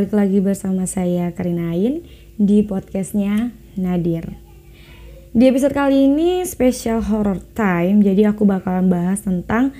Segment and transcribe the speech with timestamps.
[0.00, 2.00] balik lagi bersama saya Karinain
[2.40, 4.32] di podcastnya Nadir.
[5.36, 9.76] Di episode kali ini special horror time, jadi aku bakalan bahas tentang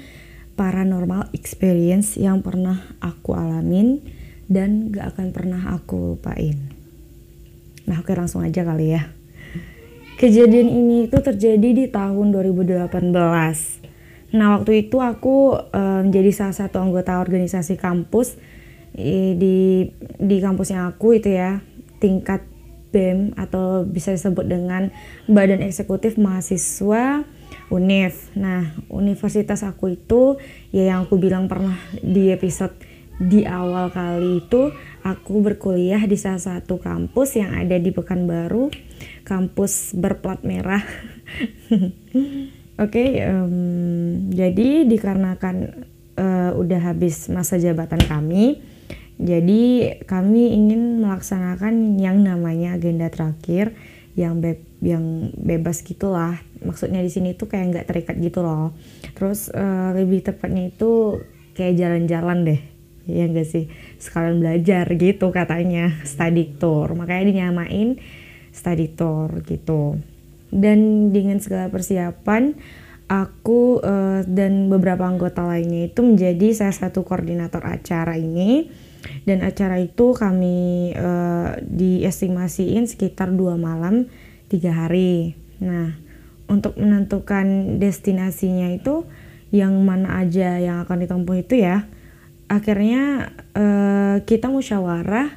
[0.60, 4.04] paranormal experience yang pernah aku alamin
[4.44, 6.68] dan gak akan pernah aku lupain.
[7.88, 9.08] Nah oke langsung aja kali ya.
[10.20, 12.92] Kejadian ini itu terjadi di tahun 2018.
[14.36, 18.36] Nah waktu itu aku um, jadi salah satu anggota organisasi kampus
[18.94, 19.86] di
[20.18, 21.62] di kampusnya aku itu ya
[22.02, 22.42] tingkat
[22.90, 24.90] BEM atau bisa disebut dengan
[25.30, 27.22] Badan Eksekutif Mahasiswa
[27.70, 28.34] UNIF.
[28.34, 30.36] Nah, universitas aku itu
[30.74, 32.74] ya yang aku bilang pernah di episode
[33.20, 34.72] di awal kali itu
[35.04, 38.72] aku berkuliah di salah satu kampus yang ada di Pekanbaru,
[39.22, 40.82] kampus berplat merah.
[42.80, 45.84] Oke, okay, um, jadi dikarenakan
[46.16, 48.56] uh, udah habis masa jabatan kami,
[49.20, 49.62] jadi
[50.08, 53.76] kami ingin melaksanakan yang namanya agenda terakhir
[54.16, 56.40] yang be yang bebas gitulah.
[56.64, 58.72] Maksudnya di sini tuh kayak nggak terikat gitu loh.
[59.12, 61.20] Terus uh, lebih tepatnya itu
[61.52, 62.60] kayak jalan-jalan deh.
[63.04, 63.68] Ya enggak sih?
[64.00, 66.88] Sekalian belajar gitu katanya study tour.
[66.96, 68.00] Makanya dinyamain
[68.56, 70.00] study tour gitu.
[70.48, 72.56] Dan dengan segala persiapan
[73.04, 78.70] aku uh, dan beberapa anggota lainnya itu menjadi salah satu koordinator acara ini
[79.24, 84.08] dan acara itu kami uh, diestimasiin sekitar dua malam
[84.52, 85.36] tiga hari.
[85.60, 85.96] Nah
[86.50, 89.06] untuk menentukan destinasinya itu
[89.54, 91.86] yang mana aja yang akan ditempuh itu ya
[92.50, 95.30] akhirnya uh, kita musyawarah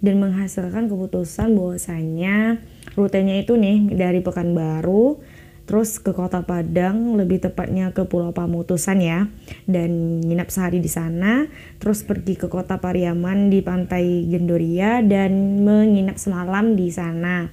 [0.00, 2.60] dan menghasilkan keputusan bahwasanya
[2.96, 5.20] rutenya itu nih dari Pekanbaru
[5.70, 9.30] terus ke Kota Padang, lebih tepatnya ke Pulau Pamutusan ya,
[9.70, 11.46] dan nginap sehari di sana,
[11.78, 17.46] terus pergi ke Kota Pariaman di Pantai Gendoria dan menginap semalam di sana.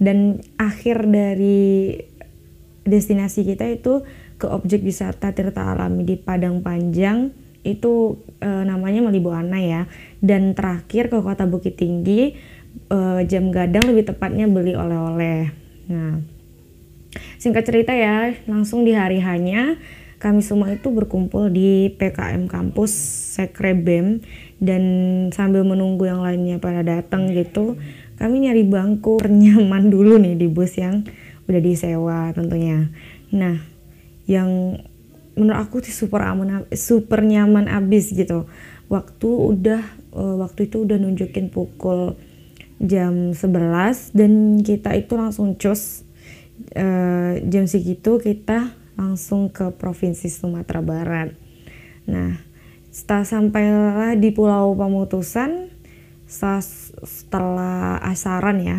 [0.00, 1.92] Dan akhir dari
[2.88, 4.00] destinasi kita itu
[4.40, 7.36] ke objek wisata Tirta Alami di Padang Panjang
[7.68, 9.84] itu e, namanya Malibuana ya.
[10.24, 12.32] Dan terakhir ke Kota Bukit Tinggi
[12.88, 15.52] e, jam gadang lebih tepatnya beli oleh-oleh.
[15.92, 16.37] Nah,
[17.38, 19.78] Singkat cerita ya, langsung di hari hanya
[20.18, 22.90] kami semua itu berkumpul di PKM kampus
[23.38, 24.18] Sekre BEM
[24.58, 24.82] dan
[25.30, 27.78] sambil menunggu yang lainnya pada datang gitu,
[28.18, 31.06] kami nyari bangku nyaman dulu nih di bus yang
[31.46, 32.90] udah disewa tentunya.
[33.30, 33.62] Nah,
[34.26, 34.82] yang
[35.38, 38.50] menurut aku sih super aman super nyaman abis gitu.
[38.90, 39.82] Waktu udah
[40.18, 42.18] uh, waktu itu udah nunjukin pukul
[42.78, 46.06] jam 11 dan kita itu langsung cus
[46.76, 51.30] uh, jam segitu kita langsung ke provinsi Sumatera Barat.
[52.10, 52.40] Nah,
[52.90, 55.70] setelah sampailah di Pulau Pamutusan,
[56.26, 56.64] setelah,
[57.06, 58.78] setelah asaran ya,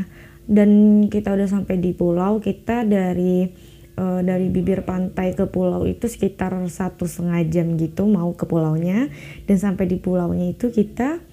[0.49, 3.47] dan kita udah sampai di pulau, kita dari
[3.95, 9.07] uh, dari bibir pantai ke pulau itu sekitar satu setengah jam gitu mau ke pulaunya,
[9.45, 11.28] dan sampai di pulaunya itu kita Eh,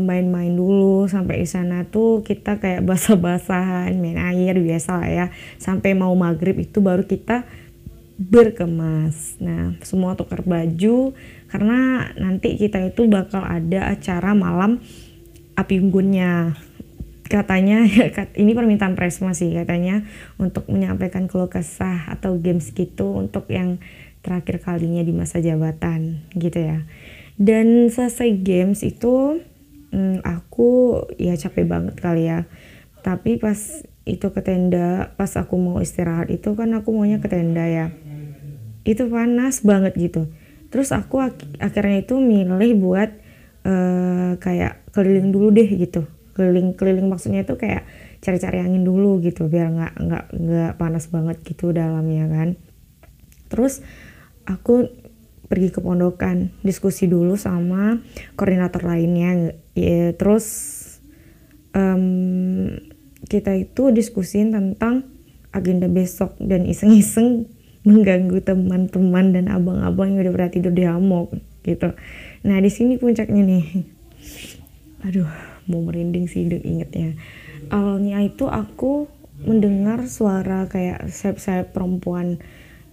[0.00, 1.04] main-main uh, dulu.
[1.06, 5.26] Sampai di sana tuh kita kayak basah-basahan main air biasa lah ya.
[5.60, 7.44] Sampai mau maghrib itu baru kita
[8.18, 9.38] berkemas.
[9.38, 11.14] Nah semua tukar baju
[11.48, 14.82] karena nanti kita itu bakal ada acara malam
[15.54, 16.58] api unggunnya.
[17.28, 17.84] Katanya
[18.42, 20.02] ini permintaan Presma sih katanya
[20.40, 23.78] untuk menyampaikan keluh kesah atau games gitu untuk yang
[24.24, 26.88] terakhir kalinya di masa jabatan gitu ya.
[27.38, 29.38] Dan selesai games itu
[29.92, 32.48] hmm, aku ya capek banget kali ya.
[33.00, 33.56] Tapi pas
[34.08, 37.92] itu ke tenda pas aku mau istirahat itu kan aku maunya ke tenda ya.
[38.84, 40.32] Itu panas banget gitu.
[40.68, 43.10] Terus aku ak akhirnya itu milih buat
[43.64, 46.04] uh, kayak keliling dulu deh gitu.
[46.36, 47.84] Keliling keliling maksudnya itu kayak
[48.18, 52.48] cari-cari angin dulu gitu biar nggak nggak nggak panas banget gitu dalamnya kan.
[53.48, 53.80] Terus
[54.44, 54.88] aku
[55.48, 57.96] pergi ke pondokan diskusi dulu sama
[58.36, 60.46] koordinator lainnya ya terus
[61.74, 62.74] um,
[63.28, 65.06] kita itu diskusin tentang
[65.54, 67.46] agenda besok dan iseng-iseng
[67.88, 71.32] mengganggu teman-teman dan abang-abang yang udah pernah tidur di hammock
[71.64, 71.94] gitu.
[72.44, 73.66] Nah di sini puncaknya nih.
[75.08, 75.30] Aduh
[75.68, 77.16] mau merinding sih ingetnya.
[77.68, 79.08] Awalnya itu aku
[79.44, 82.42] mendengar suara kayak sayap-sayap perempuan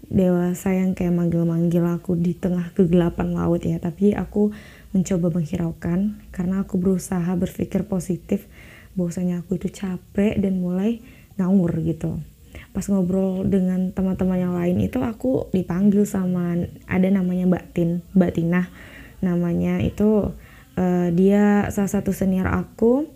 [0.06, 3.82] dewasa yang kayak manggil-manggil aku di tengah kegelapan laut ya.
[3.82, 4.54] Tapi aku
[4.96, 8.48] mencoba menghiraukan karena aku berusaha berpikir positif
[8.96, 11.04] bahwasanya aku itu capek dan mulai
[11.36, 12.24] ngawur gitu
[12.72, 16.56] pas ngobrol dengan teman-teman yang lain itu aku dipanggil sama
[16.88, 18.72] ada namanya Mbak Tin Mbak Tina
[19.20, 20.32] namanya itu
[20.80, 23.12] uh, dia salah satu senior aku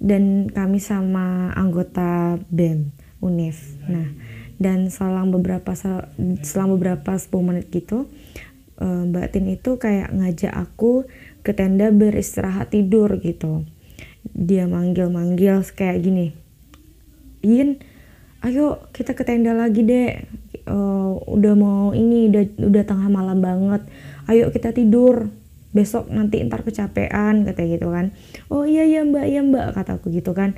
[0.00, 3.58] dan kami sama anggota BEM UNIF.
[3.90, 4.14] Nah,
[4.62, 5.74] dan selang beberapa
[6.42, 8.10] selang beberapa 10 menit gitu
[8.80, 11.06] uh, Mbak Tin itu kayak ngajak aku
[11.42, 13.66] ke tenda beristirahat tidur gitu.
[14.34, 16.34] Dia manggil-manggil kayak gini.
[17.42, 17.78] Yin,
[18.42, 20.26] ayo kita ke tenda lagi deh.
[20.68, 23.86] Uh, udah mau ini udah udah tengah malam banget.
[24.28, 25.30] Ayo kita tidur
[25.68, 28.16] besok nanti ntar kecapean kata gitu kan
[28.48, 30.56] oh iya iya mbak iya mbak kataku gitu kan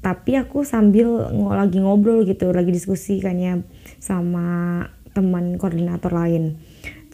[0.00, 3.60] tapi aku sambil lagi ngobrol gitu lagi diskusi kan ya
[4.00, 4.80] sama
[5.12, 6.56] teman koordinator lain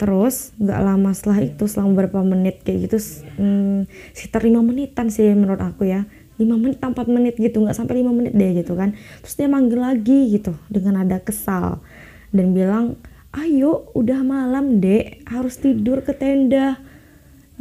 [0.01, 2.97] terus nggak lama setelah itu selama beberapa menit kayak gitu
[3.37, 3.85] hmm,
[4.17, 6.09] sekitar lima menitan sih menurut aku ya.
[6.41, 8.97] Lima menit empat menit gitu nggak sampai lima menit deh gitu kan.
[9.21, 11.85] Terus dia manggil lagi gitu dengan ada kesal.
[12.33, 12.97] Dan bilang
[13.37, 15.21] ayo udah malam dek.
[15.29, 16.81] Harus tidur ke tenda.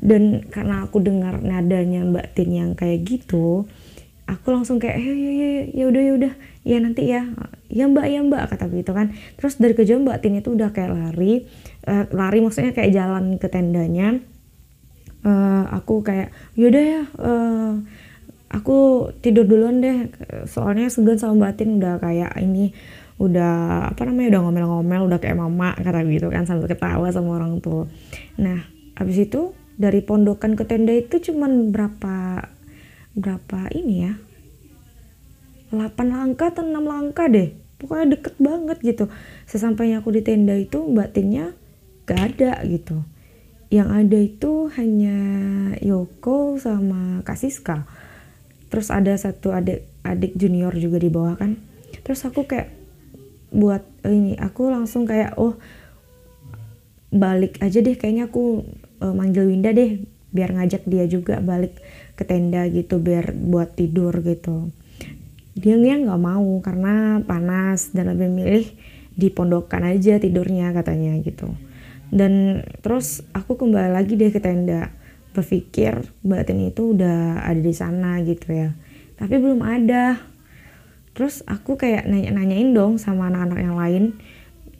[0.00, 3.68] Dan karena aku dengar nadanya Mbak Tin yang kayak gitu
[4.30, 6.32] aku langsung kayak ya ya ya ya udah ya udah.
[6.62, 7.26] Ya nanti ya.
[7.66, 9.12] Ya Mbak ya Mbak kata gitu kan.
[9.36, 11.50] Terus dari kejauhan Mbak Tin itu udah kayak lari
[11.86, 14.20] uh, lari maksudnya kayak jalan ke tendanya.
[15.20, 17.76] Uh, aku kayak yaudah ya uh,
[18.50, 20.10] aku tidur duluan deh.
[20.48, 22.72] Soalnya segan sama Mbak Tin udah kayak ini
[23.20, 27.60] udah apa namanya udah ngomel-ngomel udah kayak mama kata gitu kan sambil ketawa sama orang
[27.60, 27.84] tua.
[28.40, 28.64] Nah
[28.96, 32.48] habis itu dari pondokan ke tenda itu cuman berapa
[33.12, 34.12] berapa ini ya?
[35.70, 37.54] 8 langkah atau 6 langkah deh.
[37.78, 39.04] Pokoknya deket banget gitu.
[39.46, 41.54] Sesampainya aku di tenda itu batinnya
[42.10, 43.06] gak ada gitu.
[43.70, 45.18] Yang ada itu hanya
[45.78, 47.86] Yoko sama Kak Siska.
[48.66, 51.54] Terus ada satu adik adik junior juga di bawah kan.
[52.02, 52.74] Terus aku kayak
[53.54, 55.54] buat ini aku langsung kayak oh
[57.10, 58.62] balik aja deh kayaknya aku
[59.02, 61.78] uh, manggil Winda deh biar ngajak dia juga balik
[62.14, 64.74] ke tenda gitu biar buat tidur gitu.
[65.54, 68.66] Dia nggak mau karena panas dan lebih milih
[69.14, 71.69] di pondokan aja tidurnya katanya gitu
[72.10, 74.90] dan terus aku kembali lagi deh ke tenda.
[75.30, 78.74] Berpikir Mbak Tin itu udah ada di sana gitu ya.
[79.14, 80.18] Tapi belum ada.
[81.14, 84.04] Terus aku kayak nanya-nanyain dong sama anak-anak yang lain.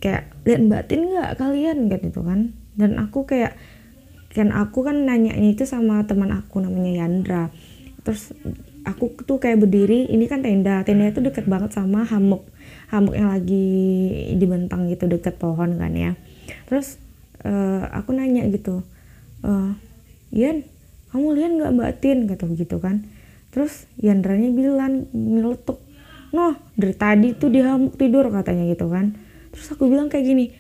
[0.03, 1.87] Kayak lihat Mbak Tin nggak kalian?
[1.87, 2.51] Gitu kan.
[2.75, 3.55] Dan aku kayak
[4.31, 7.55] kan aku kan nanya itu sama teman aku namanya Yandra.
[8.03, 8.35] Terus
[8.83, 10.83] aku tuh kayak berdiri ini kan tenda.
[10.83, 12.43] Tenda itu deket banget sama hamuk.
[12.91, 13.71] Hamuk yang lagi
[14.35, 16.19] dibentang gitu deket pohon kan ya.
[16.67, 16.99] Terus
[17.45, 18.85] uh, aku nanya gitu
[19.45, 19.73] uh,
[20.31, 20.63] Yan
[21.11, 22.19] kamu lihat nggak Mbak Tin?
[22.31, 23.03] Kata begitu kan.
[23.51, 25.83] Terus Yandranya bilang nyeletuk
[26.31, 29.19] noh dari tadi tuh di hamuk tidur katanya gitu kan.
[29.51, 30.55] Terus aku bilang kayak gini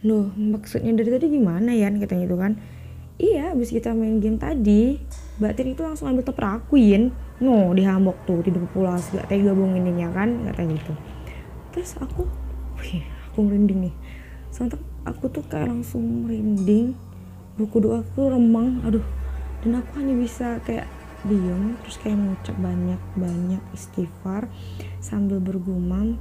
[0.00, 2.56] loh maksudnya dari tadi gimana Yan katanya gitu kan.
[3.20, 4.96] Iya abis kita main game tadi
[5.36, 7.12] batin itu langsung ambil toprak akuin
[7.44, 10.92] no di hamok tuh tidur pulas gak tega ininya kan kata gitu.
[11.76, 12.24] Terus aku
[12.80, 13.94] wih aku merinding nih.
[14.48, 16.94] Sontak aku tuh kayak langsung merinding.
[17.58, 19.04] Buku doa aku remang aduh.
[19.60, 20.88] Dan aku hanya bisa kayak
[21.28, 24.48] diem terus kayak mengucap banyak banyak istighfar
[25.04, 26.16] sambil bergumam.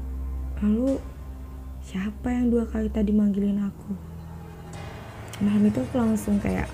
[0.59, 0.99] Lalu
[1.87, 3.91] siapa yang dua kali tadi manggilin aku?
[5.39, 6.67] Malam itu aku langsung kayak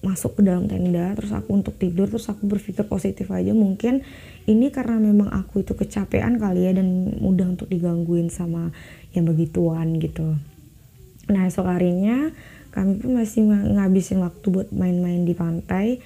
[0.00, 3.52] masuk ke dalam tenda terus aku untuk tidur terus aku berpikir positif aja.
[3.52, 4.00] Mungkin
[4.48, 8.72] ini karena memang aku itu kecapean kali ya dan mudah untuk digangguin sama
[9.12, 10.55] yang begituan gitu
[11.26, 12.30] nah esok harinya
[12.76, 15.96] kami pun masih ngabisin waktu buat main-main di pantai.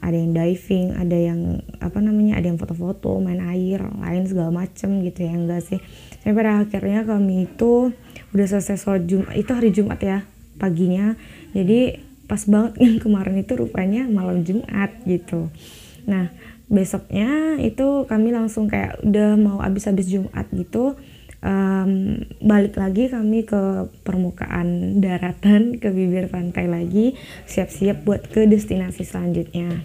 [0.00, 5.04] Ada yang diving ada yang apa namanya ada yang foto-foto main air lain segala macem
[5.04, 5.76] gitu ya enggak sih.
[6.24, 7.92] Sampai pada akhirnya kami itu
[8.32, 10.24] udah selesai sholat Jumat itu hari Jumat ya
[10.56, 11.20] paginya.
[11.52, 15.52] Jadi pas banget yang kemarin itu rupanya malam Jumat gitu.
[16.08, 16.32] Nah
[16.72, 20.96] besoknya itu kami langsung kayak udah mau habis-habis Jumat gitu
[21.44, 27.16] um, balik lagi kami ke permukaan daratan ke bibir pantai lagi
[27.48, 29.84] siap-siap buat ke destinasi selanjutnya.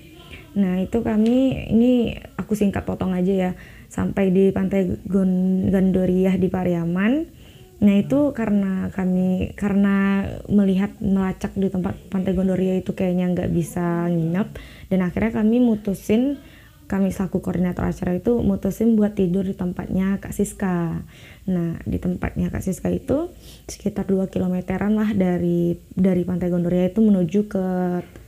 [0.55, 3.51] Nah itu kami ini aku singkat potong aja ya
[3.91, 7.27] sampai di pantai Gondoriah di Pariaman.
[7.75, 14.07] Nah itu karena kami karena melihat melacak di tempat Pantai Gondoria itu kayaknya nggak bisa
[14.07, 14.47] nginep
[14.87, 16.39] dan akhirnya kami mutusin
[16.85, 21.01] kami selaku koordinator acara itu mutusin buat tidur di tempatnya Kak Siska.
[21.49, 23.33] Nah di tempatnya Kak Siska itu
[23.65, 27.65] sekitar 2 kilometeran lah dari dari Pantai Gondoria itu menuju ke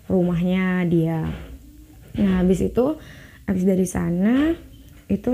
[0.09, 1.29] rumahnya dia.
[2.17, 2.97] Nah habis itu
[3.45, 4.57] habis dari sana
[5.07, 5.31] itu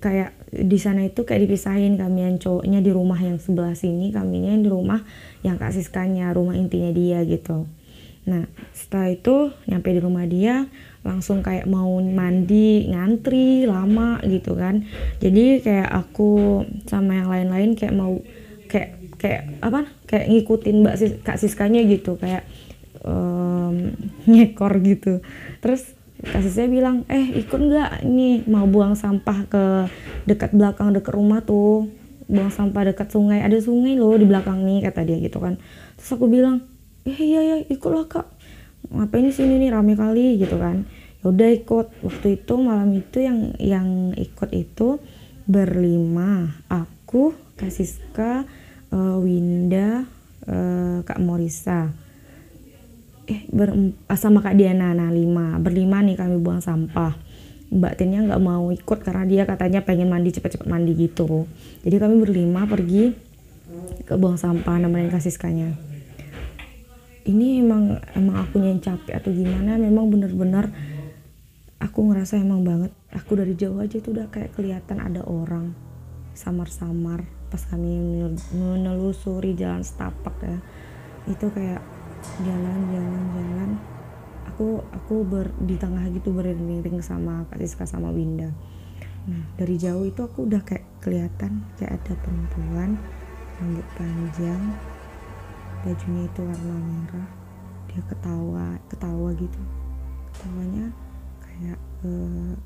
[0.00, 4.56] kayak di sana itu kayak dipisahin kami yang cowoknya di rumah yang sebelah sini kaminya
[4.56, 5.04] yang di rumah
[5.44, 7.68] yang kak Siskanya rumah intinya dia gitu
[8.24, 10.64] nah setelah itu nyampe di rumah dia
[11.04, 14.88] langsung kayak mau mandi ngantri lama gitu kan.
[15.20, 18.18] Jadi kayak aku sama yang lain-lain kayak mau
[18.66, 22.48] kayak kayak apa kayak ngikutin mbak Sis, kak Siskanya gitu kayak
[23.04, 23.92] um,
[24.32, 25.20] nyekor gitu.
[25.60, 25.92] Terus
[26.24, 28.48] kak Siska bilang eh ikut nggak ini?
[28.48, 29.64] Mau buang sampah ke
[30.24, 31.92] dekat belakang dekat rumah tuh.
[32.24, 33.44] Buang sampah dekat sungai.
[33.44, 35.60] Ada sungai loh di belakang nih kata dia gitu kan.
[36.00, 36.64] Terus aku bilang
[37.04, 38.24] eh iya ya ikutlah kak
[38.94, 40.86] ngapain di sini nih rame kali gitu kan.
[41.20, 41.86] Ya udah ikut.
[42.04, 45.02] Waktu itu malam itu yang yang ikut itu
[45.44, 46.62] berlima.
[46.70, 48.46] Aku Kasiska
[48.90, 50.06] uh, Winda
[50.46, 51.90] uh, Kak Morisa.
[53.24, 53.72] Eh ber,
[54.14, 54.94] sama Kak Diana.
[54.94, 55.58] Nah lima.
[55.58, 57.16] Berlima nih kami buang sampah.
[57.74, 61.50] Mbak Tinnya nggak mau ikut karena dia katanya pengen mandi cepet-cepet mandi gitu.
[61.82, 63.10] Jadi kami berlima pergi
[64.04, 65.93] ke buang sampah nemenin kasiskanya
[67.24, 70.68] ini emang emang aku yang capek atau gimana memang bener-bener
[71.80, 72.92] aku ngerasa emang banget.
[73.16, 75.72] Aku dari jauh aja tuh udah kayak kelihatan ada orang
[76.34, 80.58] samar-samar pas kami menelusuri jalan setapak ya.
[81.30, 81.80] Itu kayak
[82.44, 83.70] jalan jalan jalan.
[84.54, 88.52] Aku aku ber, di tengah gitu beriring sama Kak Siska sama Winda.
[89.24, 93.00] Nah dari jauh itu aku udah kayak kelihatan kayak ada perempuan
[93.56, 94.62] rambut panjang
[95.84, 97.28] bajunya itu warna merah
[97.94, 99.60] dia ketawa ketawa gitu.
[100.34, 100.90] Ketawanya
[101.38, 102.56] kayak uh,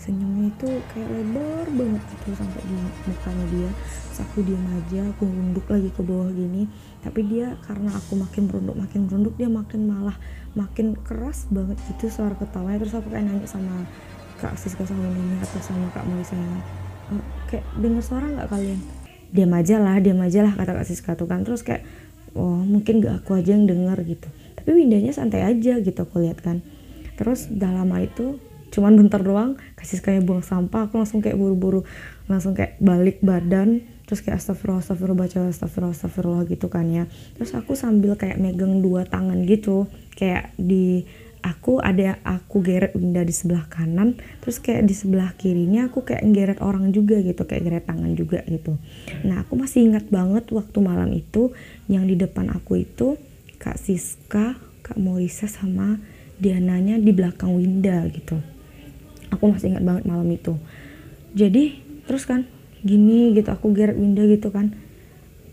[0.00, 3.70] senyumnya itu kayak lebar banget gitu sampai di mukanya dia.
[4.08, 6.64] Terus aku diam aja aku nunduk lagi ke bawah gini.
[7.04, 10.16] Tapi dia karena aku makin merunduk makin merunduk dia makin malah
[10.56, 12.80] makin keras banget gitu suara ketawanya.
[12.80, 13.84] Terus aku kayak nanya sama
[14.40, 17.14] kak Siska sama ini atau sama kak Melisa e,
[17.52, 18.80] kayak dengar suara nggak kalian?
[19.30, 21.44] Diam aja lah diam aja lah kata kak Siska tuh kan.
[21.44, 21.84] Terus kayak
[22.34, 24.28] oh mungkin gak aku aja yang dengar gitu.
[24.56, 26.60] Tapi windanya santai aja gitu aku lihat kan.
[27.16, 31.82] Terus udah lama itu cuman bentar doang kasih kayak buang sampah aku langsung kayak buru-buru
[32.30, 37.10] langsung kayak balik badan terus kayak astagfirullah astagfirullah baca astagfirullah astagfirullah gitu kan ya.
[37.34, 41.06] Terus aku sambil kayak megang dua tangan gitu kayak di
[41.40, 46.24] aku ada aku geret Winda di sebelah kanan terus kayak di sebelah kirinya aku kayak
[46.32, 48.76] geret orang juga gitu kayak geret tangan juga gitu.
[49.24, 51.52] Nah aku masih ingat banget waktu malam itu
[51.88, 53.16] yang di depan aku itu
[53.60, 56.00] Kak Siska Kak Morisa sama
[56.40, 58.40] Diananya di belakang Winda gitu.
[59.28, 60.56] Aku masih ingat banget malam itu.
[61.36, 61.78] Jadi
[62.08, 62.48] terus kan
[62.80, 64.72] gini gitu aku geret Winda gitu kan.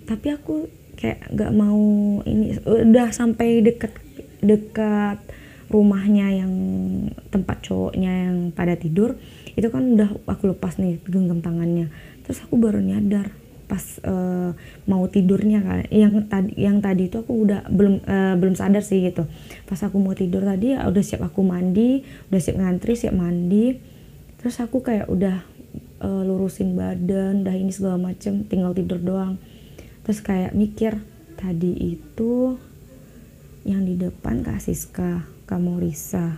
[0.07, 1.79] Tapi aku kayak nggak mau
[2.25, 3.93] ini udah sampai deket
[4.41, 5.21] dekat
[5.67, 6.53] rumahnya yang
[7.27, 9.19] tempat cowoknya yang pada tidur
[9.57, 11.91] itu kan udah aku lepas nih genggam tangannya.
[12.23, 13.33] Terus aku baru nyadar
[13.67, 14.55] pas uh,
[14.87, 15.83] mau tidurnya kan.
[15.91, 19.27] Yang tadi yang tadi itu aku udah belum uh, belum sadar sih gitu.
[19.67, 23.75] Pas aku mau tidur tadi ya udah siap aku mandi udah siap ngantri siap mandi.
[24.39, 25.43] Terus aku kayak udah
[25.99, 29.35] uh, lurusin badan udah ini segala macem tinggal tidur doang.
[30.07, 31.01] Terus kayak mikir
[31.35, 32.55] tadi itu
[33.67, 36.35] yang di depan Kak Siska Kak Morisa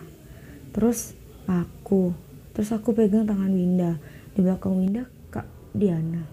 [0.69, 1.17] terus
[1.49, 2.13] aku
[2.53, 3.97] terus aku pegang tangan Winda.
[4.37, 6.23] Di belakang Winda Kak Diana.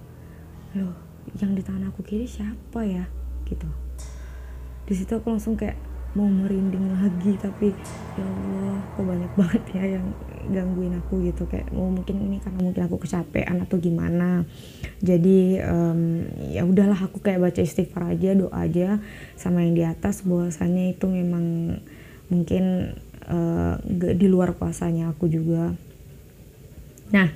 [0.77, 1.07] Loh
[1.41, 3.09] yang di tangan aku kiri siapa ya?
[3.49, 3.67] Gitu.
[4.87, 5.75] Di situ aku langsung kayak
[6.17, 7.77] mau merinding lagi tapi
[8.17, 10.07] ya Allah kok banyak banget ya yang
[10.49, 11.45] gangguin aku gitu.
[11.51, 14.47] Kayak mau oh, mungkin ini karena mungkin aku kecapean atau gimana.
[15.03, 19.03] Jadi um, ya udahlah aku kayak baca istighfar aja doa aja
[19.35, 20.23] sama yang di atas.
[20.23, 21.79] Bahwasanya itu memang
[22.33, 22.95] mungkin
[23.27, 25.75] uh, di luar kuasanya aku juga.
[27.11, 27.29] Nah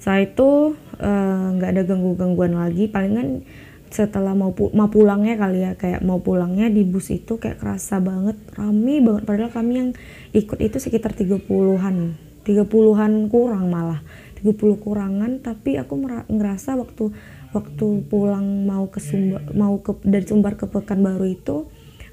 [0.00, 0.50] setelah itu
[0.96, 2.88] eh, nggak uh, ada ganggu gangguan lagi.
[2.88, 3.44] Palingan
[3.92, 8.00] setelah mau pu mau pulangnya kali ya kayak mau pulangnya di bus itu kayak kerasa
[8.00, 9.28] banget rame banget.
[9.28, 9.90] Padahal kami yang
[10.32, 12.16] ikut itu sekitar 30-an
[12.48, 14.00] 30-an kurang malah
[14.40, 15.44] 30 kurangan.
[15.44, 16.00] Tapi aku
[16.32, 17.12] ngerasa waktu
[17.52, 21.68] waktu pulang mau ke Sumbar mau ke dari Sumbar ke Pekanbaru itu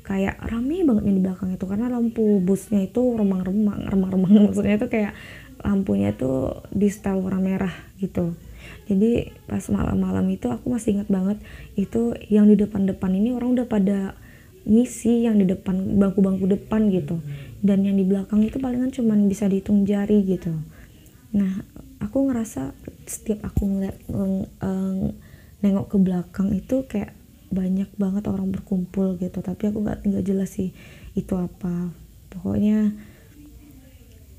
[0.08, 4.32] kayak rame banget nih di belakang itu karena lampu busnya itu remang-remang remang-remang.
[4.48, 5.12] Maksudnya itu kayak
[5.60, 8.32] lampunya itu di style warna merah gitu.
[8.88, 11.38] Jadi pas malam-malam itu aku masih ingat banget
[11.76, 14.16] itu yang di depan-depan ini orang udah pada
[14.64, 17.20] ngisi yang di depan bangku-bangku depan gitu.
[17.60, 20.56] Dan yang di belakang itu palingan cuman bisa dihitung jari gitu.
[21.36, 21.68] Nah
[22.00, 22.72] aku ngerasa
[23.04, 24.34] setiap aku ngeliat ng
[25.58, 27.17] nengok ke belakang itu kayak
[27.48, 30.76] banyak banget orang berkumpul gitu tapi aku nggak nggak jelas sih
[31.16, 31.92] itu apa.
[32.28, 32.94] Pokoknya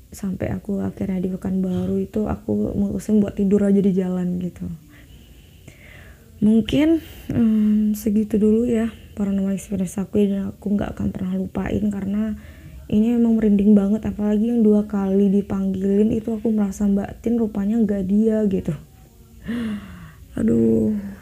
[0.09, 4.65] sampai aku akhirnya di baru itu aku mutusin buat tidur aja di jalan gitu.
[6.39, 7.03] Mungkin
[7.35, 8.89] um, segitu dulu ya
[9.19, 12.39] paranormal experience aku dan aku nggak akan pernah lupain karena
[12.89, 14.07] ini emang merinding banget.
[14.07, 18.73] Apalagi yang dua kali dipanggilin itu aku merasa mbak Tin rupanya nggak dia gitu.
[20.39, 21.18] Aduh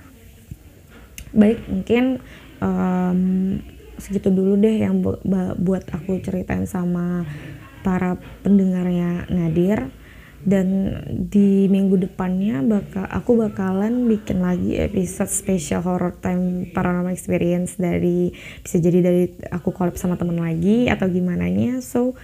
[1.38, 2.18] baik mungkin
[2.60, 3.62] um,
[4.02, 5.22] segitu dulu deh yang bu
[5.62, 7.24] buat aku ceritain sama
[7.86, 9.94] para pendengarnya Nadir.
[10.38, 10.94] Dan
[11.28, 18.32] di minggu depannya bakal aku bakalan bikin lagi episode special horror time paranormal experience dari
[18.62, 22.16] bisa jadi dari aku collab sama temen lagi atau gimana nya so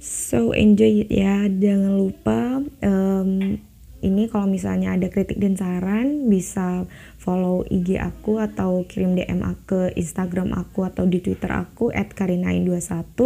[0.00, 1.44] so enjoy it ya.
[1.50, 3.58] Jangan lupa um,
[4.00, 6.88] ini kalau misalnya ada kritik dan saran bisa
[7.20, 13.16] follow IG aku atau kirim DM ke Instagram aku atau di Twitter aku @karinain21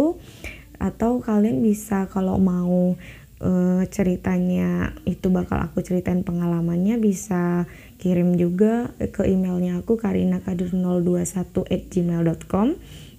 [0.75, 2.99] atau kalian bisa kalau mau
[3.39, 7.63] uh, ceritanya itu bakal aku ceritain pengalamannya bisa
[7.99, 12.67] kirim juga ke emailnya aku karinakadir021 at gmail.com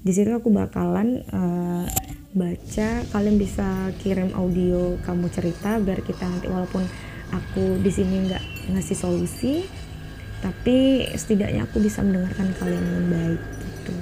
[0.06, 1.88] di situ aku bakalan uh,
[2.36, 6.84] baca kalian bisa kirim audio kamu cerita biar kita nanti walaupun
[7.34, 9.66] aku di sini nggak ngasih solusi
[10.44, 13.94] tapi setidaknya aku bisa mendengarkan kalian dengan baik gitu.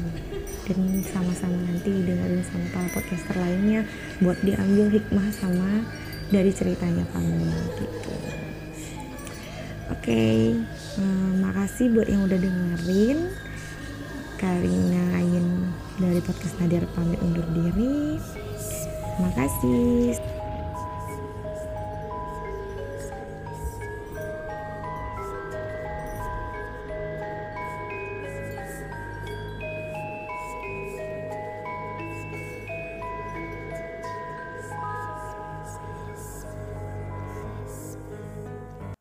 [0.65, 3.85] Dan sama-sama nanti dengerin sama para podcaster lainnya
[4.21, 5.85] buat diambil hikmah sama
[6.33, 8.17] dari ceritanya kamu gitu.
[9.93, 10.41] Oke okay.
[10.95, 13.19] Hmm, makasih buat yang udah dengerin.
[14.35, 18.19] Karina Ayin dari podcast Nadir pamit undur diri.
[19.23, 20.19] Makasih